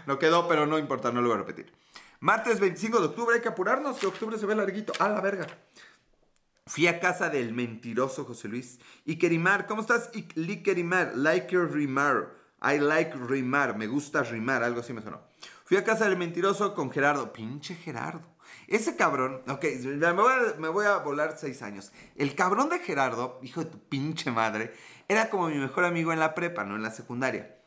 [0.07, 1.71] No quedó, pero no importa, no lo voy a repetir.
[2.19, 4.93] Martes 25 de octubre, hay que apurarnos, que octubre se ve larguito.
[4.99, 5.45] A la verga.
[6.67, 8.79] Fui a casa del mentiroso José Luis.
[9.05, 10.09] Y Kerimar, ¿cómo estás?
[10.13, 10.23] Y
[10.63, 12.33] Kerimar, like rimar.
[12.59, 15.21] I like rimar, me gusta rimar, algo así me sonó.
[15.63, 17.31] Fui a casa del mentiroso con Gerardo.
[17.31, 18.35] Pinche Gerardo.
[18.67, 21.91] Ese cabrón, ok, me voy, a, me voy a volar seis años.
[22.15, 24.73] El cabrón de Gerardo, hijo de tu pinche madre,
[25.07, 27.59] era como mi mejor amigo en la prepa, no en la secundaria.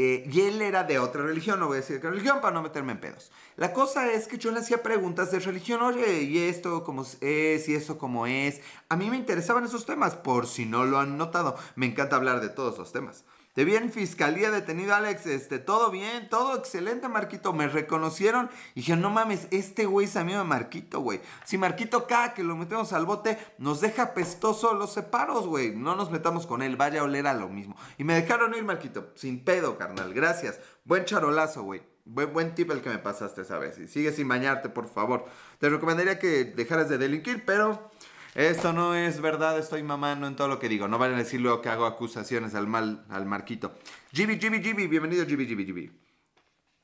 [0.00, 2.62] Eh, y él era de otra religión, no voy a decir qué religión para no
[2.62, 3.32] meterme en pedos.
[3.56, 7.68] La cosa es que yo le hacía preguntas de religión, oye, ¿y esto cómo es?
[7.68, 8.60] ¿Y eso cómo es?
[8.88, 11.56] A mí me interesaban esos temas, por si no lo han notado.
[11.74, 13.24] Me encanta hablar de todos los temas.
[13.58, 15.26] Te vi en fiscalía detenido, Alex.
[15.26, 17.52] Este, todo bien, todo excelente, Marquito.
[17.52, 21.20] Me reconocieron y dije, no mames, este güey es amigo de Marquito, güey.
[21.44, 25.74] Si Marquito acá, que lo metemos al bote, nos deja pestoso los separos, güey.
[25.74, 27.74] No nos metamos con él, vaya a oler a lo mismo.
[27.96, 29.10] Y me dejaron ir, Marquito.
[29.16, 30.14] Sin pedo, carnal.
[30.14, 30.60] Gracias.
[30.84, 31.82] Buen charolazo, güey.
[32.04, 33.76] Buen, buen tip el que me pasaste esa vez.
[33.80, 35.24] Y sigue sin bañarte, por favor.
[35.58, 37.90] Te recomendaría que dejaras de delinquir, pero
[38.38, 40.86] esto no es verdad, estoy mamando en todo lo que digo.
[40.86, 43.74] No van a decir luego que hago acusaciones al mal, al Marquito.
[44.12, 46.00] Gibi, Gibi, Gibi, bienvenido Gibi, Gibi, Gibi.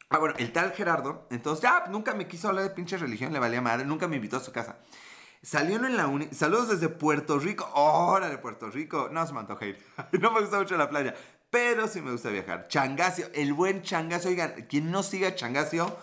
[0.08, 3.38] Ah, bueno, el tal Gerardo, entonces ya nunca me quiso hablar de pinche religión, le
[3.38, 4.78] valía madre, nunca me invitó a su casa.
[5.44, 6.26] Salió en la uni.
[6.32, 7.70] Saludos desde Puerto Rico.
[7.74, 9.10] ¡Hora de Puerto Rico!
[9.12, 9.78] No se me antoja ir.
[10.20, 11.14] no me gusta mucho la playa.
[11.50, 12.66] Pero sí me gusta viajar.
[12.66, 14.30] Changasio, el buen Changasio.
[14.30, 15.96] Oigan, quien no siga Changasio,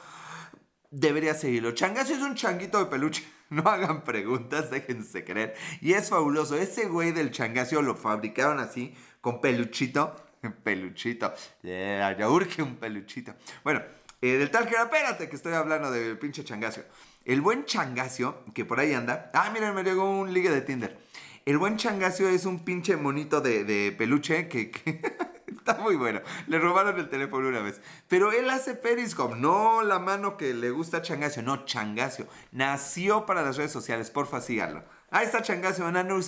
[0.92, 1.72] debería seguirlo.
[1.72, 3.24] Changasio es un changuito de peluche.
[3.52, 5.56] No hagan preguntas, déjense creer.
[5.82, 6.56] Y es fabuloso.
[6.56, 10.16] Ese güey del changacio lo fabricaron así, con peluchito.
[10.64, 11.34] Peluchito.
[11.62, 13.36] Yeah, ya urge un peluchito.
[13.66, 13.82] Bueno,
[14.22, 16.86] eh, del tal que espérate, que estoy hablando del pinche changacio.
[17.26, 19.30] El buen changacio, que por ahí anda.
[19.34, 20.98] Ah, miren, me llegó un ligue de Tinder.
[21.46, 24.72] El buen changacio es un pinche monito de, de peluche que
[25.58, 26.22] está muy bueno.
[26.48, 27.82] Le robaron el teléfono una vez.
[28.08, 32.28] Pero él hace Periscope, no la mano que le gusta a Changacio, no, Changacio.
[32.52, 34.84] Nació para las redes sociales, porfa, síganlo.
[35.10, 35.86] Ahí está Changacio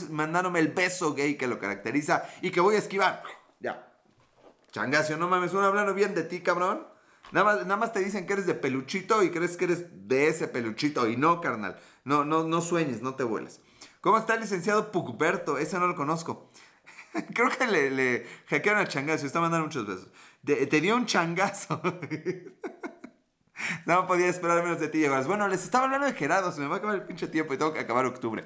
[0.10, 3.24] mandándome el beso gay que lo caracteriza y que voy a esquivar.
[3.60, 3.92] Ya.
[4.72, 6.88] Changacio, no mames, uno hablando bien de ti, cabrón.
[7.32, 10.28] Nada más, nada más te dicen que eres de peluchito y crees que eres de
[10.28, 11.08] ese peluchito.
[11.08, 11.80] Y no, carnal.
[12.04, 13.62] No, no, no sueñes, no te vueles.
[14.02, 15.58] ¿Cómo está el licenciado Pugberto?
[15.58, 16.50] Ese no lo conozco.
[17.34, 19.26] Creo que le, hackearon a Changazo.
[19.26, 20.10] Está mandando muchos besos.
[20.44, 21.82] te dio un changazo.
[23.86, 25.06] no podía esperar menos de ti.
[25.28, 26.52] Bueno, les estaba hablando de Gerardo.
[26.52, 28.44] Se me va a acabar el pinche tiempo y tengo que acabar octubre.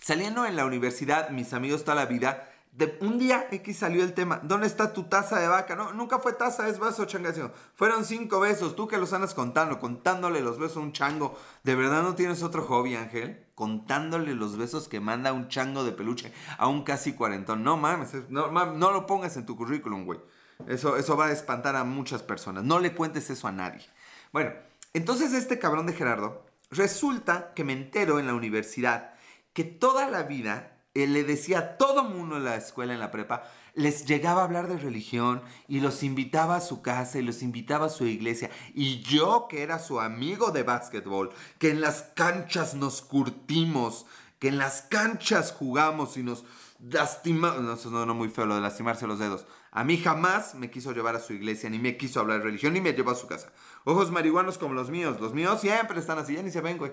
[0.00, 4.12] Saliendo en la universidad, mis amigos toda la vida de un día X salió el
[4.12, 4.38] tema.
[4.42, 5.74] ¿Dónde está tu taza de vaca?
[5.74, 7.50] No, nunca fue taza, es vaso, changacio.
[7.74, 8.76] Fueron cinco besos.
[8.76, 11.38] Tú que los andas contando, contándole los besos a un chango.
[11.64, 13.46] ¿De verdad no tienes otro hobby, Ángel?
[13.54, 17.64] Contándole los besos que manda un chango de peluche a un casi cuarentón.
[17.64, 20.20] No mames, no, no lo pongas en tu currículum, güey.
[20.68, 22.62] Eso, eso va a espantar a muchas personas.
[22.62, 23.86] No le cuentes eso a nadie.
[24.32, 24.52] Bueno,
[24.92, 29.14] entonces este cabrón de Gerardo, resulta que me entero en la universidad
[29.54, 33.42] que toda la vida le decía a todo mundo en la escuela, en la prepa,
[33.74, 37.86] les llegaba a hablar de religión y los invitaba a su casa y los invitaba
[37.86, 38.50] a su iglesia.
[38.72, 44.06] Y yo, que era su amigo de básquetbol, que en las canchas nos curtimos,
[44.38, 46.44] que en las canchas jugamos y nos
[46.80, 47.84] lastimamos.
[47.86, 49.46] No, no muy feo lo de lastimarse los dedos.
[49.72, 52.72] A mí jamás me quiso llevar a su iglesia, ni me quiso hablar de religión,
[52.72, 53.52] ni me llevó a su casa.
[53.84, 55.20] Ojos marihuanos como los míos.
[55.20, 56.92] Los míos siempre están así, ya ni se ven, güey.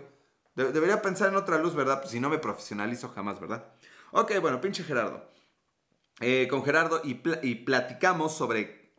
[0.56, 2.02] debería pensar en otra luz, ¿verdad?
[2.02, 3.66] Pues si no me profesionalizo jamás, ¿verdad?
[4.16, 5.28] Ok, bueno, pinche Gerardo.
[6.20, 8.94] Eh, con Gerardo y, platicamos sobre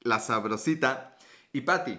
[0.00, 1.16] la sabrosita
[1.52, 1.98] y Patty.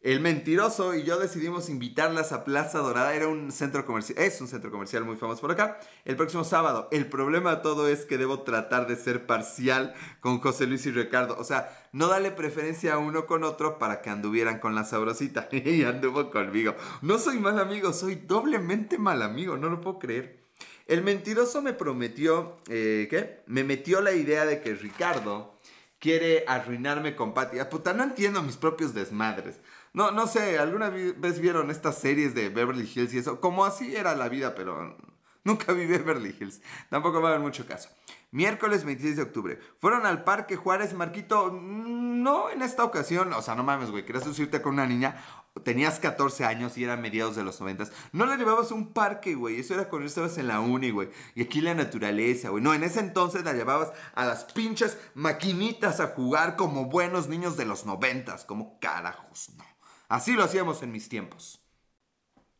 [0.00, 3.14] El mentiroso y yo decidimos invitarlas a Plaza Dorada.
[3.14, 5.78] Era un centro comercial, es un centro comercial muy famoso por acá.
[6.06, 6.88] El próximo sábado.
[6.90, 11.36] El problema todo es que debo tratar de ser parcial con José Luis y Ricardo.
[11.38, 15.48] O sea, no darle preferencia a uno con otro para que anduvieran con la sabrosita.
[15.52, 16.76] y anduvo conmigo.
[17.02, 19.58] No soy mal amigo, soy doblemente mal amigo.
[19.58, 20.45] No lo puedo creer.
[20.86, 23.42] El mentiroso me prometió, eh, ¿qué?
[23.46, 25.58] Me metió la idea de que Ricardo
[25.98, 27.58] quiere arruinarme con Patty.
[27.58, 29.60] Ah, puta, no entiendo mis propios desmadres.
[29.92, 33.40] No, no sé, ¿alguna vez vieron estas series de Beverly Hills y eso?
[33.40, 34.96] Como así era la vida, pero
[35.42, 36.60] nunca vi Beverly Hills.
[36.88, 37.88] Tampoco me a mucho caso.
[38.30, 39.58] Miércoles 26 de octubre.
[39.78, 41.50] Fueron al Parque Juárez, Marquito.
[41.50, 43.32] Mm, no en esta ocasión.
[43.32, 44.04] O sea, no mames, güey.
[44.04, 45.16] ¿Querías subirte con una niña?
[45.64, 47.84] Tenías 14 años y era mediados de los 90.
[48.12, 49.60] No la llevabas a un parque, güey.
[49.60, 51.08] Eso era cuando estabas en la uni, güey.
[51.34, 52.62] Y aquí la naturaleza, güey.
[52.62, 57.56] No, en ese entonces la llevabas a las pinches maquinitas a jugar como buenos niños
[57.56, 58.46] de los 90.
[58.46, 59.64] Como carajos, no.
[60.08, 61.65] Así lo hacíamos en mis tiempos.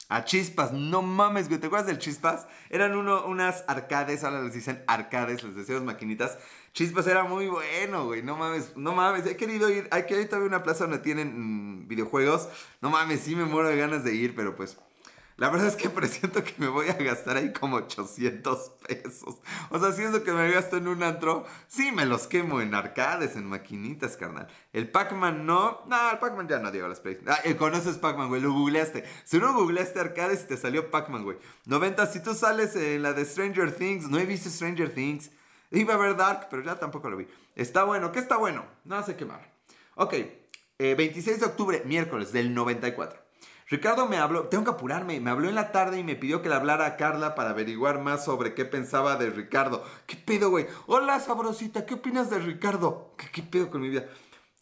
[0.09, 1.61] A Chispas, no mames, güey.
[1.61, 2.47] ¿Te acuerdas del Chispas?
[2.71, 6.39] Eran uno, unas arcades, ahora les dicen arcades, les decíamos maquinitas.
[6.73, 8.23] Chispas era muy bueno, güey.
[8.23, 9.27] No mames, no mames.
[9.27, 12.49] He querido ir, hay que ir todavía una plaza donde tienen mm, videojuegos.
[12.81, 14.79] No mames, sí me muero de ganas de ir, pero pues
[15.37, 19.37] la verdad es que presiento que me voy a gastar ahí como 800 pesos.
[19.71, 22.61] O sea, si es lo que me gasto en un antro, sí me los quemo
[22.61, 24.49] en arcades, en maquinitas, carnal.
[24.73, 25.83] El Pac-Man no.
[25.87, 27.19] No, el Pac-Man ya no digo las plays.
[27.27, 29.05] Ah, conoces Pac-Man, güey, lo googleaste.
[29.25, 31.39] Si no googleaste arcades, te salió Pac-Man, güey.
[31.67, 35.31] 90, si tú sales en la de Stranger Things, no he visto Stranger Things.
[35.71, 37.27] Iba a ver Dark, pero ya tampoco lo vi.
[37.55, 38.65] Está bueno, ¿qué está bueno?
[38.85, 39.41] No sé qué más.
[39.97, 40.15] Ok,
[40.79, 43.26] 26 eh, de octubre, miércoles del 94.
[43.69, 46.49] Ricardo me habló, tengo que apurarme, me habló en la tarde y me pidió que
[46.49, 49.83] le hablara a Carla para averiguar más sobre qué pensaba de Ricardo.
[50.07, 50.69] ¿Qué pedo, güey?
[50.87, 53.15] Hola, sabrosita, ¿qué opinas de Ricardo?
[53.19, 54.07] ¿Qué, ¿Qué, pedo con mi vida?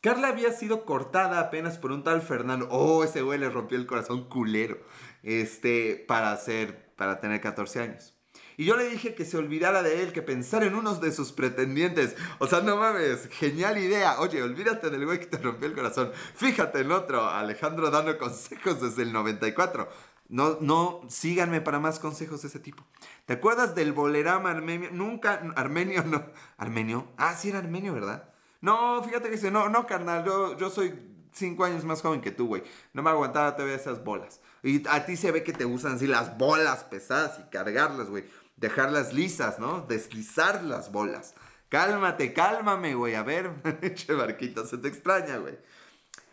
[0.00, 2.66] Carla había sido cortada apenas por un tal Fernando.
[2.70, 4.78] Oh, ese güey le rompió el corazón culero.
[5.22, 8.13] Este, para hacer, para tener 14 años.
[8.56, 11.32] Y yo le dije que se olvidara de él, que pensara en unos de sus
[11.32, 12.16] pretendientes.
[12.38, 14.20] O sea, no mames, genial idea.
[14.20, 16.12] Oye, olvídate del güey que te rompió el corazón.
[16.34, 19.88] Fíjate en otro, Alejandro dando consejos desde el 94.
[20.28, 22.84] No, no, síganme para más consejos de ese tipo.
[23.26, 24.90] ¿Te acuerdas del bolerama armenio?
[24.92, 26.24] Nunca, armenio, no.
[26.56, 27.08] ¿Armenio?
[27.16, 28.30] Ah, sí era armenio, ¿verdad?
[28.60, 30.94] No, fíjate que dice, no, no, carnal, yo, yo soy
[31.32, 32.62] cinco años más joven que tú, güey.
[32.94, 34.40] No me aguantaba todavía esas bolas.
[34.62, 38.24] Y a ti se ve que te gustan así las bolas pesadas y cargarlas, güey
[38.56, 39.82] dejarlas lisas, ¿no?
[39.88, 41.34] Deslizar las bolas.
[41.68, 43.14] Cálmate, cálmame, güey.
[43.14, 43.50] A ver,
[43.94, 45.58] che barquito, se te extraña, güey.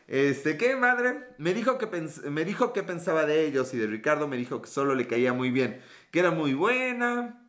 [0.07, 1.29] Este, ¿qué madre?
[1.37, 1.87] Me dijo, que
[2.29, 5.31] me dijo que pensaba de ellos y de Ricardo me dijo que solo le caía
[5.31, 5.81] muy bien,
[6.11, 7.47] que era muy buena,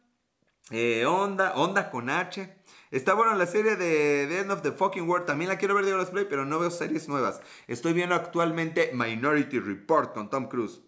[0.71, 2.57] eh, onda, onda con H.
[2.93, 5.27] Está bueno la serie de The End of the Fucking World.
[5.27, 7.41] También la quiero ver de Let's Play, pero no veo series nuevas.
[7.67, 10.83] Estoy viendo actualmente Minority Report con Tom Cruise.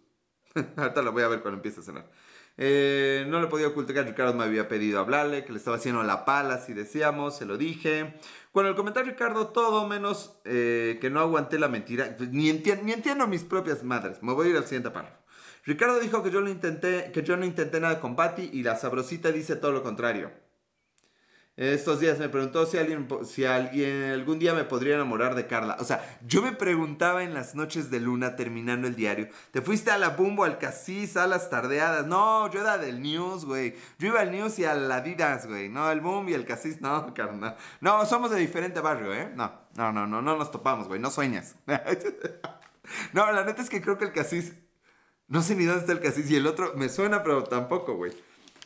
[0.76, 2.10] Ahorita lo voy a ver cuando empiece a cenar.
[2.56, 6.02] Eh, no le podía ocultar que Ricardo me había pedido hablarle, que le estaba haciendo
[6.04, 8.14] la pala, si decíamos, se lo dije.
[8.52, 12.92] Cuando el comentario Ricardo, todo menos eh, que no aguanté la mentira, ni, enti- ni
[12.92, 14.22] entiendo mis propias madres.
[14.22, 15.16] Me voy a ir al siguiente párrafo.
[15.64, 18.76] Ricardo dijo que yo, lo intenté, que yo no intenté nada con Patty y la
[18.76, 20.30] sabrosita dice todo lo contrario.
[21.56, 25.76] Estos días me preguntó si alguien, si alguien algún día me podría enamorar de Carla.
[25.78, 29.28] O sea, yo me preguntaba en las noches de luna terminando el diario.
[29.52, 32.08] ¿Te fuiste a la Bumbo, al Casis, a las tardeadas?
[32.08, 33.76] No, yo era del News, güey.
[34.00, 35.68] Yo iba al News y al Adidas, güey.
[35.68, 37.56] No, el Boom y el Casis, no, carnal.
[37.80, 39.30] No, somos de diferente barrio, ¿eh?
[39.36, 40.98] No, no, no, no, no nos topamos, güey.
[40.98, 41.54] No sueñas.
[43.12, 44.54] no, la neta es que creo que el Casis...
[45.28, 48.12] No sé ni dónde está el Casis y el otro me suena, pero tampoco, güey.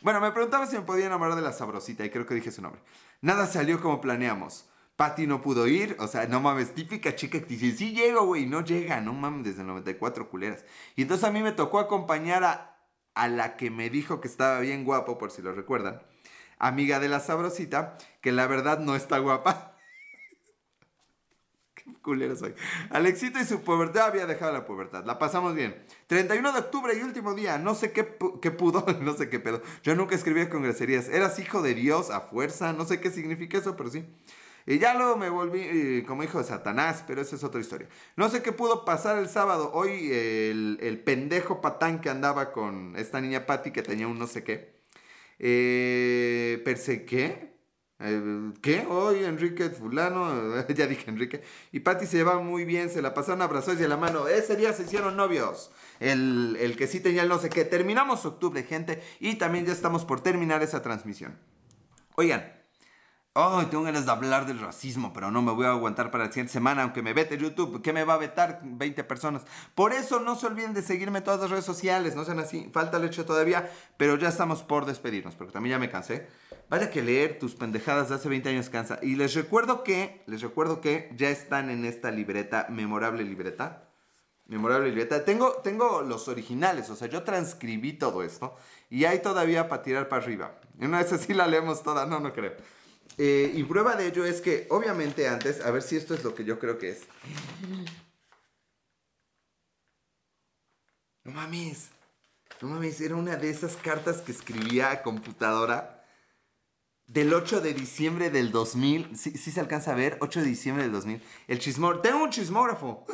[0.01, 2.61] Bueno, me preguntaba si me podía enamorar de la sabrosita y creo que dije su
[2.61, 2.81] nombre.
[3.21, 4.69] Nada salió como planeamos.
[4.95, 8.45] Patty no pudo ir, o sea, no mames, típica chica que dice, sí llego, güey,
[8.45, 10.65] no llega, no mames, desde el 94 culeras.
[10.95, 12.77] Y entonces a mí me tocó acompañar a,
[13.13, 16.01] a la que me dijo que estaba bien guapo, por si lo recuerdan,
[16.57, 19.68] amiga de la sabrosita, que la verdad no está guapa.
[22.01, 22.53] Culero soy.
[22.89, 25.05] Alexito y su pubertad había dejado la pubertad.
[25.05, 25.75] La pasamos bien.
[26.07, 27.57] 31 de octubre y último día.
[27.57, 29.61] No sé qué, qué pudo, no sé qué pedo.
[29.83, 31.09] Yo nunca escribía con groserías.
[31.09, 32.73] Eras hijo de Dios a fuerza.
[32.73, 34.05] No sé qué significa eso, pero sí.
[34.65, 37.87] Y ya luego me volví eh, como hijo de Satanás, pero esa es otra historia.
[38.15, 39.71] No sé qué pudo pasar el sábado.
[39.73, 44.27] Hoy el, el pendejo patán que andaba con esta niña Patty que tenía un no
[44.27, 44.79] sé qué.
[45.39, 46.61] Eh,
[47.07, 47.53] ¿qué?
[48.01, 48.85] Eh, ¿Qué?
[48.89, 51.43] Hoy Enrique fulano, ya dije Enrique.
[51.71, 54.27] Y Patty se llevaba muy bien, se la pasaron abrazos y a la mano.
[54.27, 55.71] Ese día se hicieron novios.
[55.99, 57.65] El, el que sí tenía el no sé qué.
[57.65, 59.03] Terminamos octubre, gente.
[59.19, 61.37] Y también ya estamos por terminar esa transmisión.
[62.15, 62.59] Oigan.
[63.35, 66.31] Ay, tengo ganas de hablar del racismo, pero no me voy a aguantar para la
[66.31, 67.81] siguiente semana, aunque me vete YouTube.
[67.81, 69.45] ¿Qué me va a vetar 20 personas?
[69.75, 72.69] Por eso no se olviden de seguirme todas las redes sociales, no sean así.
[72.73, 76.27] Falta leche todavía, pero ya estamos por despedirnos, porque también ya me cansé.
[76.69, 78.99] Vaya que leer tus pendejadas de hace 20 años cansa.
[79.01, 83.89] Y les recuerdo que, les recuerdo que ya están en esta libreta, memorable libreta.
[84.45, 85.25] Memorable libreta.
[85.25, 88.55] Tengo, tengo los originales, o sea, yo transcribí todo esto
[88.89, 90.59] y hay todavía para tirar para arriba.
[90.79, 92.53] Una vez así la leemos toda, no, no creo.
[93.17, 96.35] Eh, y prueba de ello es que, obviamente, antes, a ver si esto es lo
[96.35, 97.01] que yo creo que es.
[101.23, 101.89] No mames.
[102.61, 105.98] No mames, era una de esas cartas que escribía a computadora
[107.09, 109.17] del 8 de diciembre del 2000.
[109.17, 111.21] Sí, sí se alcanza a ver, 8 de diciembre del 2000.
[111.47, 112.01] El chismógrafo.
[112.01, 113.05] Tengo un chismógrafo.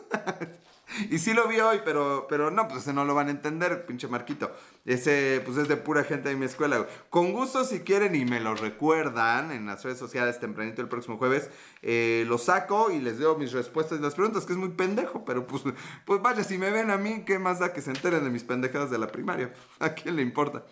[1.09, 4.09] y sí lo vi hoy, pero, pero no, pues no lo van a entender, pinche
[4.09, 4.51] Marquito.
[4.83, 6.85] Ese, pues es de pura gente de mi escuela.
[7.09, 11.17] Con gusto, si quieren y me lo recuerdan en las redes sociales tempranito el próximo
[11.17, 11.49] jueves,
[11.81, 15.23] eh, lo saco y les doy mis respuestas y las preguntas, que es muy pendejo,
[15.23, 15.63] pero pues,
[16.05, 18.43] pues vaya, si me ven a mí, ¿qué más da que se enteren de mis
[18.43, 19.53] pendejadas de la primaria?
[19.79, 20.65] ¿A quién le importa?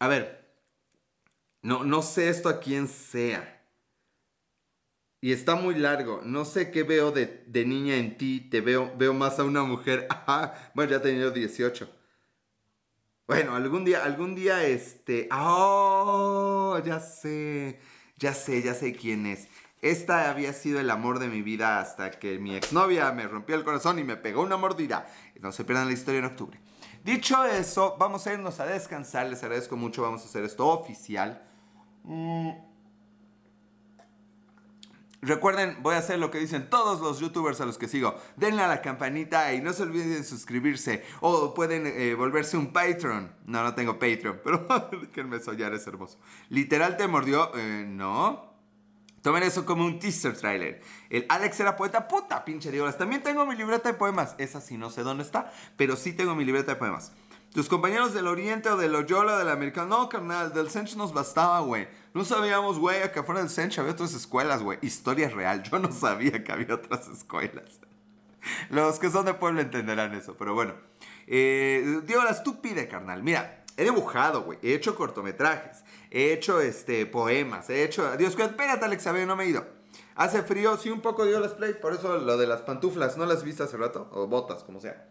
[0.00, 0.41] A ver,
[1.62, 3.52] no, no sé esto a quién sea.
[5.24, 6.20] Y está muy largo.
[6.24, 8.40] No sé qué veo de, niña en ti.
[8.40, 10.08] Te veo, veo más a una mujer.
[10.10, 10.72] Ajá.
[10.74, 11.88] Bueno, ya tenía yo 18.
[13.28, 15.28] Bueno, algún día, algún día, este.
[15.30, 16.76] ¡Oh!
[16.84, 17.78] Ya sé.
[18.16, 19.46] Ya sé, ya sé quién es.
[19.80, 23.64] Esta había sido el amor de mi vida hasta que mi exnovia me rompió el
[23.64, 25.06] corazón y me pegó una mordida.
[25.40, 26.60] No se pierdan la historia en octubre.
[27.04, 29.28] Dicho eso, vamos a irnos a descansar.
[29.28, 30.02] Les agradezco mucho.
[30.02, 31.51] Vamos a hacer esto oficial.
[32.04, 32.50] Mm.
[35.24, 38.16] Recuerden, voy a hacer lo que dicen todos los youtubers a los que sigo.
[38.36, 41.04] Denle a la campanita y no se olviden de suscribirse.
[41.20, 43.32] O pueden eh, volverse un Patreon.
[43.46, 44.66] No, no tengo Patreon, pero
[45.00, 46.18] déjenme soñar, es hermoso.
[46.48, 47.52] Literal te mordió.
[47.54, 48.50] Eh, no.
[49.22, 50.82] Tomen eso como un teaser trailer.
[51.08, 52.98] El Alex era poeta, puta pinche Dios.
[52.98, 54.34] También tengo mi libreta de poemas.
[54.38, 57.12] Esa sí no sé dónde está, pero sí tengo mi libreta de poemas.
[57.52, 59.98] Tus compañeros del Oriente o del Loyola o del Americano.
[59.98, 61.86] No, carnal, del Sench nos bastaba, güey.
[62.14, 64.78] No sabíamos, güey, que afuera del Sench había otras escuelas, güey.
[64.80, 65.62] Historia real.
[65.62, 67.78] Yo no sabía que había otras escuelas.
[68.70, 70.72] Los que son de pueblo entenderán eso, pero bueno.
[71.26, 73.22] Eh, digo, la estúpida, carnal.
[73.22, 74.58] Mira, he dibujado, güey.
[74.62, 75.84] He hecho cortometrajes.
[76.10, 77.68] He hecho este, poemas.
[77.68, 78.16] He hecho.
[78.16, 79.66] Dios, espérate, Alex, a no me he ido.
[80.14, 81.74] Hace frío, sí, un poco dio las play.
[81.74, 84.08] Por eso lo de las pantuflas, ¿no las viste hace rato?
[84.12, 85.06] O botas, como sea.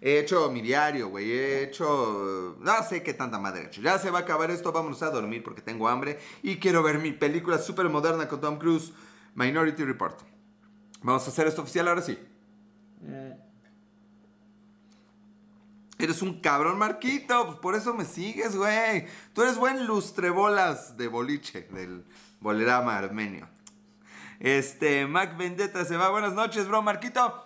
[0.00, 1.30] He hecho mi diario, güey.
[1.30, 2.56] He hecho.
[2.58, 3.82] No sé qué tanta madre he hecho.
[3.82, 4.72] Ya se va a acabar esto.
[4.72, 6.18] Vámonos a dormir porque tengo hambre.
[6.42, 8.92] Y quiero ver mi película súper moderna con Tom Cruise,
[9.34, 10.20] Minority Report.
[11.02, 12.18] Vamos a hacer esto oficial ahora sí.
[13.02, 13.36] Eh.
[15.98, 17.44] Eres un cabrón, Marquito.
[17.46, 19.06] Pues por eso me sigues, güey.
[19.34, 22.06] Tú eres buen lustrebolas de boliche, del
[22.40, 23.48] bolerama armenio.
[24.38, 26.08] Este, Mac Vendetta se va.
[26.08, 27.44] Buenas noches, bro, Marquito.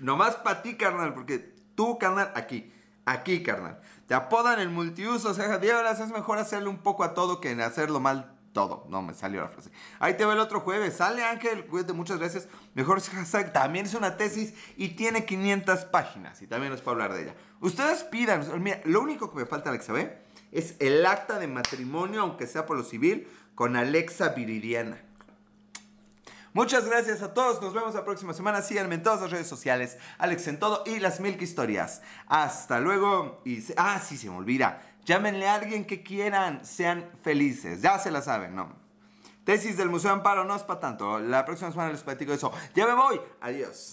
[0.00, 1.38] Nomás para ti, carnal, porque
[1.74, 2.72] tú, carnal, aquí.
[3.04, 3.80] Aquí, carnal.
[4.06, 5.30] Te apodan el multiuso.
[5.30, 8.86] O sea, Diego, es mejor hacerle un poco a todo que en hacerlo mal todo.
[8.88, 9.70] No me salió la frase.
[9.98, 10.96] Ahí te veo el otro jueves.
[10.96, 12.48] Sale Ángel, cuídate, muchas gracias.
[12.74, 13.52] Mejor hashtag.
[13.52, 16.40] También es una tesis y tiene 500 páginas.
[16.40, 17.34] Y también nos puedo hablar de ella.
[17.60, 18.44] Ustedes pidan.
[18.62, 20.18] Mira, lo único que me falta, Alexa, ¿ve?
[20.52, 25.02] Es el acta de matrimonio, aunque sea por lo civil, con Alexa Viridiana.
[26.56, 27.60] Muchas gracias a todos.
[27.60, 28.62] Nos vemos la próxima semana.
[28.62, 29.98] Síganme en todas las redes sociales.
[30.16, 32.00] Alex en todo y las Milk Historias.
[32.28, 33.42] Hasta luego.
[33.44, 34.80] Y ah, sí, se me olvida.
[35.04, 37.82] Llámenle a alguien que quieran, sean felices.
[37.82, 38.72] Ya se la saben, ¿no?
[39.44, 41.18] Tesis del Museo Amparo no es para tanto.
[41.18, 42.50] La próxima semana les platico eso.
[42.74, 43.20] Ya me voy.
[43.42, 43.92] Adiós.